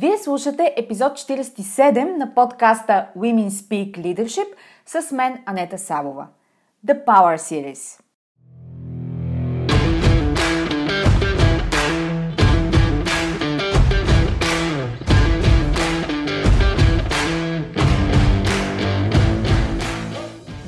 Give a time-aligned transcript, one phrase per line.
[0.00, 4.46] Вие слушате епизод 47 на подкаста Women Speak Leadership
[4.86, 6.28] с мен Анета Савова.
[6.86, 8.00] The Power Series.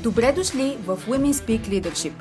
[0.02, 2.12] Добре дошли в Women Speak Leadership,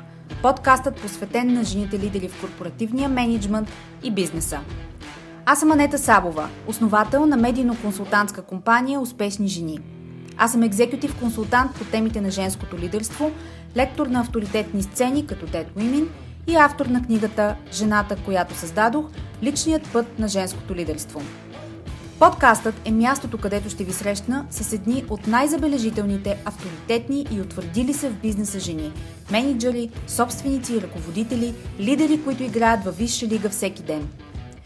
[0.42, 3.68] подкастът посветен на жените лидери в корпоративния менеджмент
[4.02, 4.60] и бизнеса.
[5.46, 9.78] Аз съм Анета Сабова, основател на медийно-консултантска компания Успешни жени.
[10.36, 13.30] Аз съм екзекутив консултант по темите на женското лидерство,
[13.76, 16.06] лектор на авторитетни сцени като Dead Women
[16.46, 19.06] и автор на книгата Жената, която създадох–
[19.42, 21.20] личният път на женското лидерство.
[22.18, 28.08] Подкастът е мястото, където ще ви срещна с едни от най-забележителните, авторитетни и утвърдили се
[28.08, 28.92] в бизнеса жени–
[29.30, 34.08] менеджери, собственици и ръководители, лидери, които играят във висша лига всеки ден–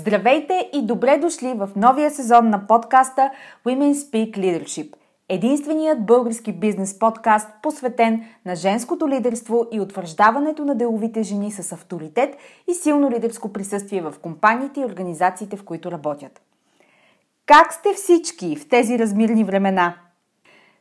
[0.00, 3.30] Здравейте и добре дошли в новия сезон на подкаста
[3.66, 4.94] Women Speak Leadership.
[5.28, 12.36] Единственият български бизнес подкаст, посветен на женското лидерство и утвърждаването на деловите жени с авторитет
[12.70, 16.40] и силно лидерско присъствие в компаниите и организациите, в които работят.
[17.46, 19.94] Как сте всички в тези размирни времена?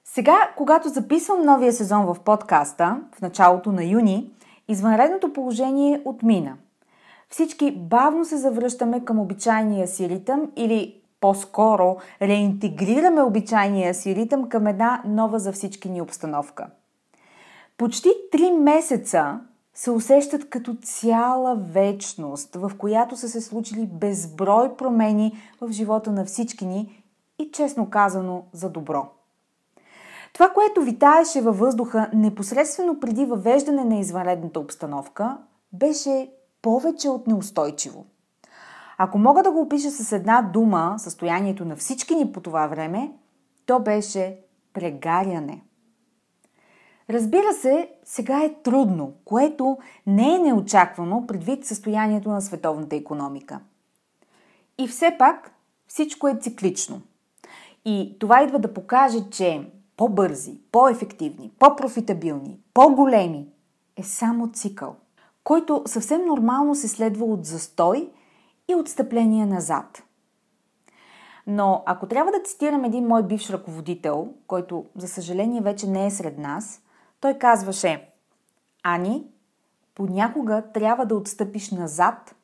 [0.05, 4.31] Сега, когато записвам новия сезон в подкаста, в началото на юни,
[4.67, 6.53] извънредното положение отмина–
[7.29, 14.67] всички бавно се завръщаме към обичайния си ритъм или по-скоро реинтегрираме обичайния си ритъм към
[14.67, 16.67] една нова за всички ни обстановка.
[17.77, 19.39] Почти три месеца
[19.73, 26.25] се усещат като цяла вечност, в която са се случили безброй промени в живота на
[26.25, 27.03] всички ни
[27.39, 29.07] и честно казано за добро.
[30.33, 35.37] Това, което витаеше във въздуха непосредствено преди въвеждане на извънредната обстановка,
[35.73, 36.29] беше
[36.61, 38.05] повече от неустойчиво.
[38.97, 43.11] Ако мога да го опиша с една дума, състоянието на всички ни по това време,
[43.65, 44.37] то беше
[44.73, 45.61] прегаряне.
[47.09, 49.77] Разбира се, сега е трудно, което
[50.07, 53.59] не е неочаквано предвид състоянието на световната економика.
[54.77, 55.51] И все пак
[55.87, 57.01] всичко е циклично.
[57.85, 63.47] И това идва да покаже, че по-бързи, по-ефективни, по-профитабилни, по-големи
[63.97, 64.95] е само цикъл–
[65.49, 68.11] който съвсем нормално се следва от застой
[68.67, 70.03] и отстъпление назад.
[71.47, 76.11] Но ако трябва да цитирам един мой бивш ръководител, който за съжаление вече не е
[76.11, 76.81] сред нас,
[77.21, 78.09] той казваше
[78.83, 79.27] Ани,
[79.95, 82.35] понякога трябва да отстъпиш назад,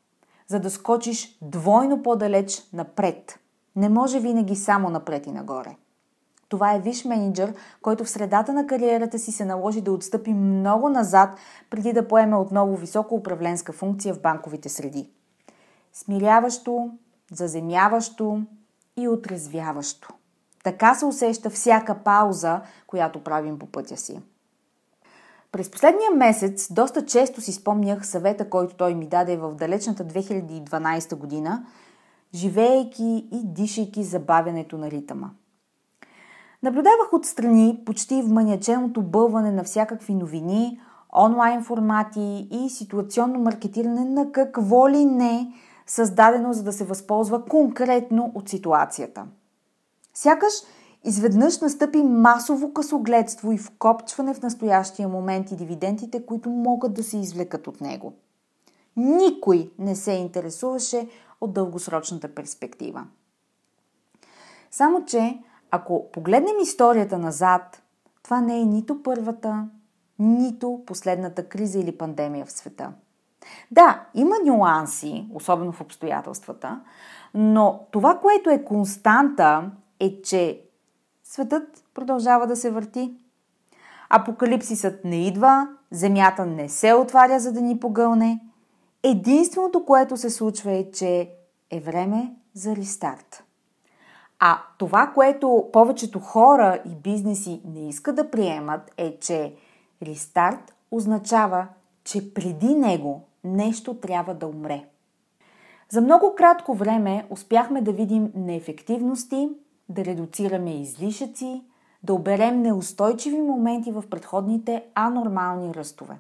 [0.48, 3.40] за да скочиш двойно по-далеч напред.
[3.76, 5.78] Не може винаги само напред и нагоре.
[6.50, 10.90] Това е виш менеджер, който в средата на кариерата си се наложи да отстъпи много
[10.90, 11.30] назад,
[11.70, 15.10] преди да поеме отново високо управленска функция в банковите среди.
[15.94, 16.90] Смиряващо,
[17.32, 18.42] заземяващо
[18.98, 20.14] и отрезвяващо.
[20.64, 24.22] Така се усеща всяка пауза, която правим по пътя си.
[25.52, 31.16] През последния месец доста често си спомнях съвета, който той ми даде в далечната 2012
[31.16, 31.66] година,
[32.34, 35.30] живеейки и дишайки забавянето на ритъма–
[36.66, 40.82] Наблюдавах отстрани почти вманяченото бълване на всякакви новини,
[41.18, 45.54] онлайн формати и ситуационно маркетиране на какво ли не,
[45.88, 49.26] създадено за да се възползва конкретно от ситуацията.
[50.14, 50.54] Сякаш
[51.04, 57.18] изведнъж настъпи масово късогледство и вкопчване в настоящия момент и дивидендите, които могат да се
[57.18, 58.14] извлекат от него.
[58.98, 61.08] Никой не се интересуваше
[61.42, 63.06] от дългосрочната перспектива.
[64.72, 65.40] Само, че
[65.76, 67.82] ако погледнем историята назад,
[68.24, 69.68] това не е нито първата,
[70.20, 72.92] нито последната криза или пандемия в света.
[73.72, 76.82] Да, има нюанси, особено в обстоятелствата,
[77.34, 80.62] но това, което е константа, е, че
[81.24, 83.14] светът продължава да се върти.
[84.10, 88.40] Апокалипсисът не идва, земята не се отваря, за да ни погълне.
[89.04, 91.30] Единственото, което се случва е, че
[91.72, 93.45] е време за рестарт.
[94.40, 99.54] А това, което повечето хора и бизнеси не искат да приемат е, че
[100.04, 101.68] рестарт означава,
[102.04, 104.86] че преди него нещо трябва да умре.
[105.90, 109.50] За много кратко време успяхме да видим неефективности,
[109.90, 111.64] да редуцираме излишъци,
[112.04, 116.16] да оберем неустойчиви моменти в предходните анормални ръстове.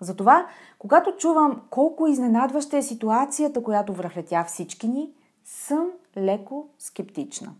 [0.00, 0.46] Затова,
[0.78, 5.10] когато чувам колко изненадваща е ситуацията, която връхлетя всички ни,
[5.44, 5.86] съм
[6.16, 7.54] леко скептична.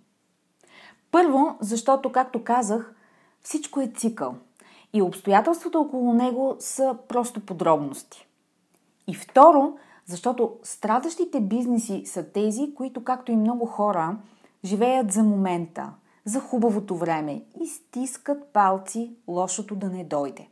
[1.11, 2.94] Първо, защото, както казах,
[3.43, 4.35] всичко е цикъл
[4.93, 8.26] и обстоятелствата около него са просто подробности.
[9.06, 9.76] И второ,
[10.06, 14.17] защото страдащите бизнеси са тези, които, както и много хора,
[14.64, 15.93] живеят за момента,
[16.25, 20.49] за хубавото време и стискат палци лошото да не дойде.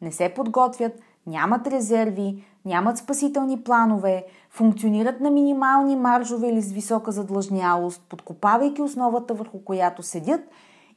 [0.00, 7.12] Не се подготвят, нямат резерви, нямат спасителни планове, функционират на минимални маржове или с висока
[7.12, 10.40] задлъжнялост, подкопавайки основата върху която седят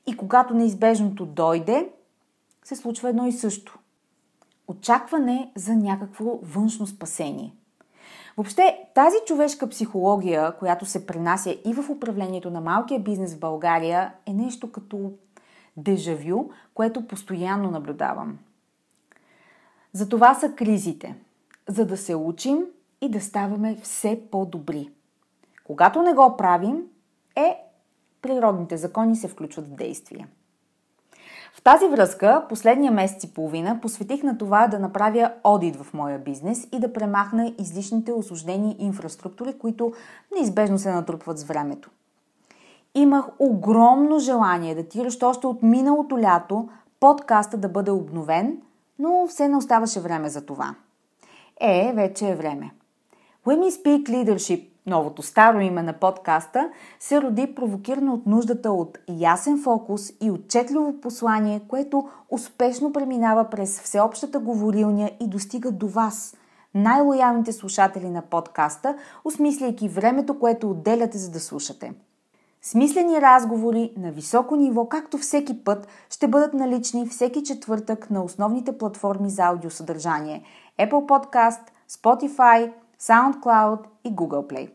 [0.07, 1.89] и когато неизбежното дойде,
[2.63, 3.79] се случва едно и също.
[4.67, 7.53] Очакване за някакво външно спасение.
[8.37, 14.13] Въобще, тази човешка психология, която се пренася и в управлението на малкия бизнес в България,
[14.25, 15.11] е нещо като
[15.77, 18.37] дежавю, което постоянно наблюдавам.
[19.93, 21.15] За това са кризите,
[21.67, 22.65] за да се учим
[23.01, 24.89] и да ставаме все по-добри.
[25.63, 26.83] Когато не го правим,
[27.35, 27.57] е
[28.21, 30.27] природните закони се включват в действие.
[31.53, 36.19] В тази връзка, последния месец и половина посветих на това да направя одит в моя
[36.19, 39.93] бизнес и да премахна излишните осложнени инфраструктури, които
[40.35, 41.89] неизбежно се натрупват с времето.
[42.95, 44.89] Имах огромно желание да
[45.25, 46.69] още от миналото лято
[46.99, 48.61] подкаста да бъде обновен,
[48.99, 50.75] но все не оставаше време за това.
[51.61, 52.71] Е, вече е време.
[53.45, 56.69] Women Speak Leadership Новото старо име на подкаста
[56.99, 63.81] се роди провокирано от нуждата от ясен фокус и отчетливо послание, което успешно преминава през
[63.81, 66.35] всеобщата говорилня и достига до вас,
[66.75, 71.93] най-лоялните слушатели на подкаста, осмисляйки времето, което отделяте за да слушате.
[72.61, 78.77] Смислени разговори на високо ниво, както всеки път, ще бъдат налични всеки четвъртък на основните
[78.77, 80.43] платформи за аудиосъдържание
[80.79, 82.71] Apple Podcast, Spotify,
[83.01, 84.69] SoundCloud и Google Play.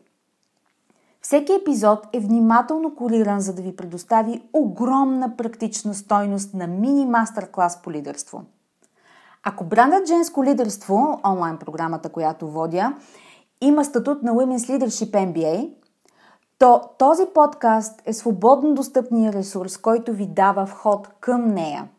[1.21, 7.81] Всеки епизод е внимателно кориран, за да ви предостави огромна практична стойност на мини мастер-клас
[7.81, 8.43] по лидерство.
[9.43, 12.95] Ако брандът Женско лидерство, онлайн програмата, която водя,
[13.61, 15.69] има статут на Women's Leadership MBA,
[16.59, 21.89] то този подкаст е свободно достъпния ресурс, който ви дава вход към нея–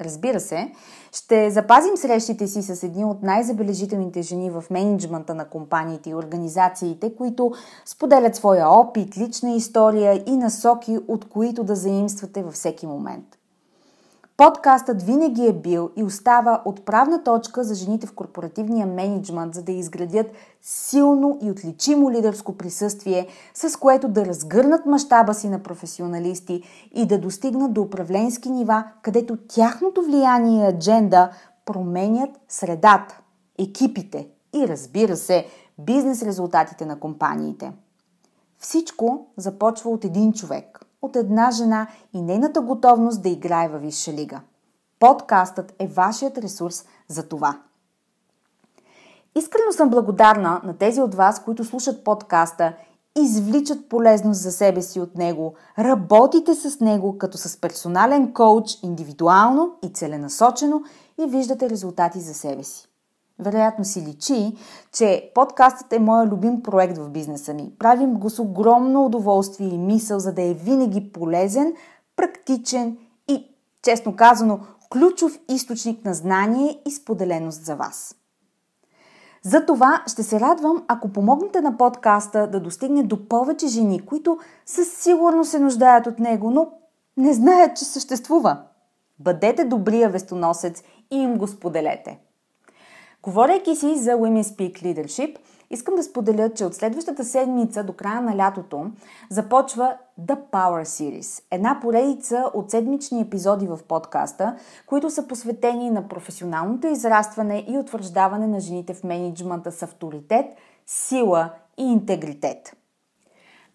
[0.00, 0.72] Разбира се,
[1.12, 7.16] ще запазим срещите си с едни от най-забележителните жени в менеджмента на компаниите и организациите,
[7.16, 7.52] които
[7.84, 13.24] споделят своя опит, лична история и насоки, от които да заимствате във всеки момент.
[14.36, 19.72] Подкастът винаги е бил и остава отправна точка за жените в корпоративния менеджмент, за да
[19.72, 20.26] изградят
[20.62, 26.62] силно и отличимо лидерско присъствие, с което да разгърнат мащаба си на професионалисти
[26.94, 31.30] и да достигнат до управленски нива, където тяхното влияние и адженда
[31.64, 33.20] променят средата,
[33.58, 35.46] екипите и разбира се,
[35.78, 37.72] бизнес резултатите на компаниите.
[38.58, 44.12] Всичко започва от един човек– от една жена и нейната готовност да играе във висша
[44.12, 44.40] лига.
[44.98, 47.60] Подкастът е вашият ресурс за това.
[49.34, 52.72] Искрено съм благодарна на тези от вас, които слушат подкаста,
[53.16, 59.72] извличат полезност за себе си от него, работите с него като с персонален коуч, индивидуално
[59.82, 60.82] и целенасочено
[61.20, 62.88] и виждате резултати за себе си.
[63.38, 64.56] Вероятно си личи,
[64.92, 67.72] че подкастът е моя любим проект в бизнеса ми.
[67.78, 71.74] Правим го с огромно удоволствие и мисъл, за да е винаги полезен,
[72.16, 72.98] практичен
[73.28, 73.46] и,
[73.82, 74.60] честно казано,
[74.90, 78.16] ключов източник на знание и споделеност за вас.
[79.42, 84.38] За това ще се радвам, ако помогнете на подкаста да достигне до повече жени, които
[84.66, 86.70] със сигурност се нуждаят от него, но
[87.16, 88.62] не знаят, че съществува.
[89.18, 92.20] Бъдете добрия вестоносец и им го споделете.
[93.24, 95.36] Говорейки си за Women Speak Leadership,
[95.70, 98.86] искам да споделя, че от следващата седмица до края на лятото
[99.30, 101.42] започва The Power Series.
[101.50, 108.46] Една поредица от седмични епизоди в подкаста, които са посветени на професионалното израстване и утвърждаване
[108.46, 110.46] на жените в менеджмента с авторитет,
[110.86, 112.76] сила и интегритет.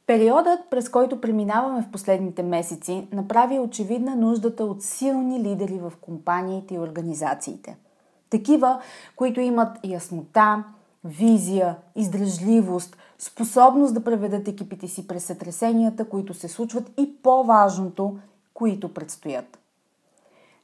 [0.07, 6.75] Периодът, през който преминаваме в последните месеци, направи очевидна нуждата от силни лидери в компаниите
[6.75, 7.77] и организациите–
[8.29, 8.81] такива,
[9.15, 10.63] които имат яснота,
[11.03, 18.17] визия, издръжливост, способност да преведат екипите си през сътресенията, които се случват и по-важното,
[18.53, 19.59] които предстоят.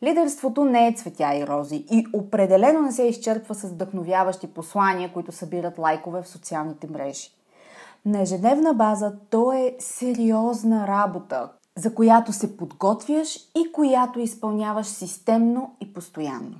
[0.03, 5.31] Лидерството не е цветя и рози и определено не се изчерпва с вдъхновяващи послания, които
[5.31, 7.29] събират лайкове в социалните мрежи.
[8.05, 15.75] На ежедневна база то е сериозна работа, за която се подготвяш и която изпълняваш системно
[15.81, 16.55] и постоянно.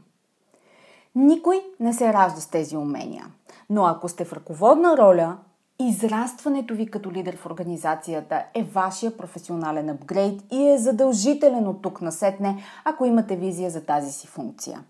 [1.16, 3.26] Никой не се ражда с тези умения,
[3.70, 5.38] но ако сте в ръководна роля,
[5.80, 12.02] израстването ви като лидер в организацията е вашия професионален апгрейд и е задължителен от тук
[12.02, 14.84] насетне, ако имате визия за тази си функция.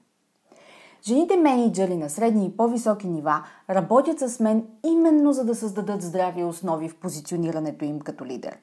[1.07, 6.43] Жените менеджери на средни и по-високи нива работят с мен именно за да създадат здрави
[6.43, 8.57] основи в позиционирането им като лидер.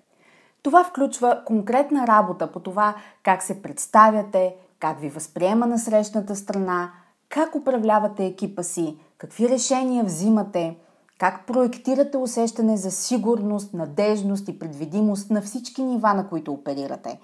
[0.63, 6.93] Това включва конкретна работа по това как се представяте, как ви възприема на срещната страна,
[7.33, 10.77] как управлявате екипа си, какви решения взимате,
[11.19, 17.21] как проектирате усещане за сигурност, надежност и предвидимост на всички нива, на които оперирате.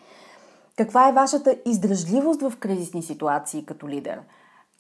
[0.76, 4.20] Каква е вашата издръжливост в кризисни ситуации като лидер–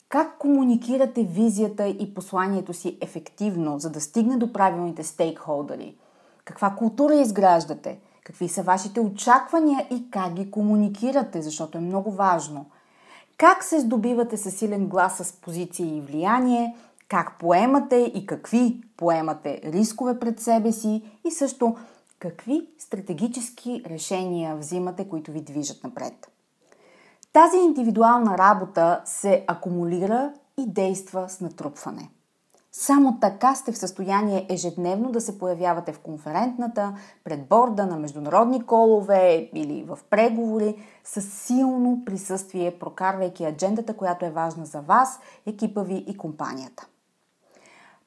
[0.08, 5.96] как комуникирате визията и посланието си ефективно, за да стигне до правилните стейкхолдери?
[6.44, 7.98] Каква култура изграждате?
[8.24, 12.66] Какви са вашите очаквания и как ги комуникирате, защото е много важно.
[13.38, 16.76] Как се здобивате със силен глас с позиция и влияние,
[17.08, 21.76] как поемате и какви поемате рискове пред себе си и също
[22.18, 26.30] какви стратегически решения взимате, които ви движат напред.
[27.32, 32.10] Тази индивидуална работа се акумулира и действа с натрупване.
[32.80, 36.94] Само така сте в състояние ежедневно да се появявате в конферентната,
[37.24, 44.30] пред борда на международни колове или в преговори с силно присъствие, прокарвайки аджендата, която е
[44.30, 46.86] важна за вас, екипа ви и компанията.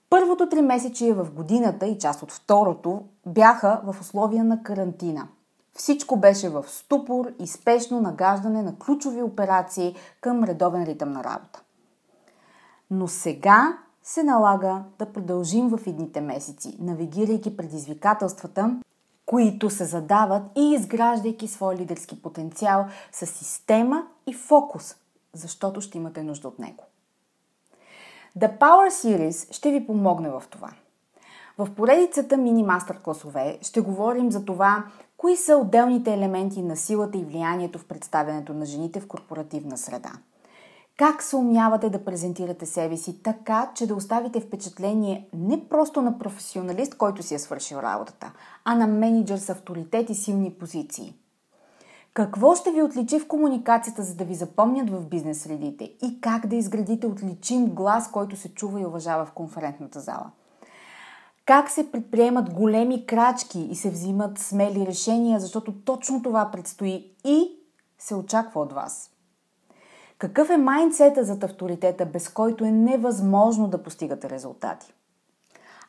[0.10, 5.28] Първото три месече в годината и част от второто бяха в условия на карантина–
[5.74, 11.62] всичко беше в ступор и спешно нагаждане на ключови операции към редовен ритъм на работа.
[12.92, 18.80] Но сега се налага да продължим в едните месеци, навигирайки предизвикателствата,
[19.26, 24.96] които се задават и изграждайки свой лидерски потенциал с система и фокус,
[25.34, 26.84] защото ще имате нужда от него.
[28.38, 30.72] The Power Series ще ви помогне в това.
[31.58, 34.84] В поредицата мини мастер класове ще говорим за това
[35.22, 40.12] Кои са отделните елементи на силата и влиянието в представянето на жените в корпоративна среда?
[41.02, 46.20] Как се умявате да презентирате себе си така, че да оставите впечатление не просто на
[46.20, 48.32] професионалист, който си е свършил работата,
[48.66, 51.16] а на менеджер с авторитет и силни позиции?
[52.14, 55.84] Какво ще ви отличи в комуникацията, за да ви запомнят в бизнес средите?
[55.84, 60.32] И как да изградите отличим глас, който се чува и уважава в конферентната зала?
[61.46, 67.52] как се предприемат големи крачки и се взимат смели решения, защото точно това предстои и
[68.00, 69.12] се очаква от вас.
[70.22, 74.94] Какъв е майндсета зад авторитета, без който е невъзможно да постигате резултати?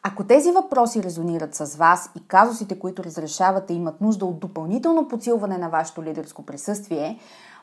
[0.03, 5.59] Ако тези въпроси резонират с вас и казусите, които разрешавате, имат нужда от допълнително подсилване
[5.59, 7.19] на вашето лидерско присъствие,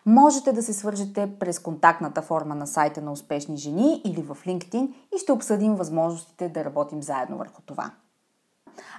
[0.05, 4.93] можете да се свържете през контактната форма на сайта на Успешни жени или в LinkedIn
[5.15, 7.91] и ще обсъдим възможностите да работим заедно върху това.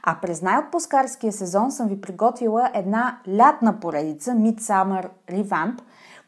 [0.03, 5.81] А през най-отпускарския сезон съм ви приготвила една лятна поредица Midsummer Revamp,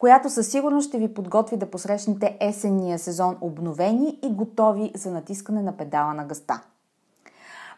[0.02, 5.62] която със сигурност ще ви подготви да посрещнете есенния сезон обновени и готови за натискане
[5.62, 6.62] на педала на гъста.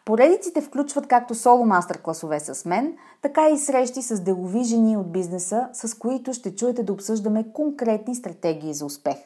[0.04, 5.12] Поредиците включват както соло мастер класове с мен, така и срещи с делови жени от
[5.12, 9.16] бизнеса, с които ще чуете да обсъждаме конкретни стратегии за успех.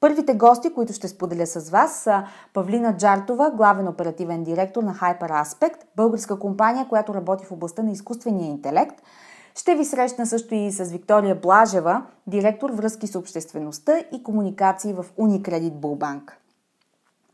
[0.00, 2.24] Първите гости, които ще споделя с вас са
[2.54, 8.50] Павлина Джартова, главен оперативен директор на HyperAspect, българска компания, която работи в областта на изкуствения
[8.50, 9.02] интелект.
[9.56, 15.06] Ще ви срещна също и с Виктория Блажева, директор връзки с обществеността и комуникации в
[15.18, 16.32] Unicredit Bullbank.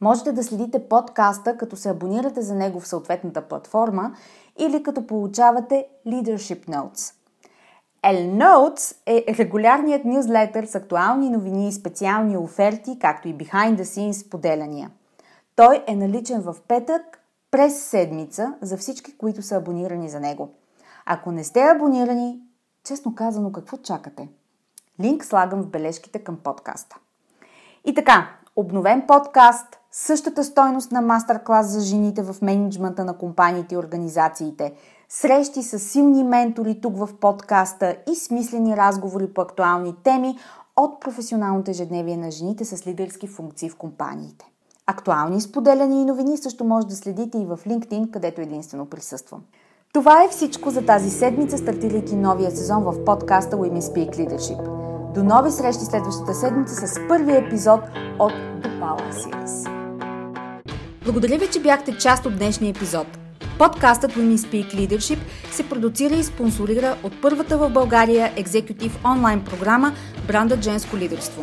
[0.00, 4.14] Можете да следите подкаста, като се абонирате за него в съответната платформа
[4.58, 7.14] или като получавате Leadership Notes.
[8.04, 13.82] L Notes е регулярният нюзлетър с актуални новини и специални оферти, както и behind the
[13.82, 14.90] scenes поделяния.
[15.56, 20.48] Той е наличен в петък през седмица за всички, които са абонирани за него.
[21.06, 22.40] Ако не сте абонирани,
[22.84, 24.28] честно казано, какво чакате?
[25.00, 26.96] Линк слагам в бележките към подкаста.
[27.84, 33.78] И така, обновен подкаст, същата стойност на мастер-клас за жените в менеджмента на компаниите и
[33.78, 34.74] организациите,
[35.08, 40.38] срещи с силни ментори тук в подкаста и смислени разговори по актуални теми
[40.76, 44.50] от професионалното ежедневие на жените с лидерски функции в компаниите.
[44.86, 49.42] Актуални споделяни и новини също може да следите и в LinkedIn, където единствено присъствам.
[49.94, 54.62] Това е всичко за тази седмица, стартирайки новия сезон в подкаста Women Speak Leadership–
[55.14, 57.80] До нови срещи следващата седмица с първия епизод
[58.18, 59.70] от The Power Series.
[61.04, 63.06] Благодаря ви, че бяхте част от днешния епизод.
[63.58, 65.18] Подкастът Women Speak Leadership
[65.50, 69.92] се продуцира и спонсорира от първата в България екзекутив онлайн програма
[70.26, 71.42] Брандът женско лидерство.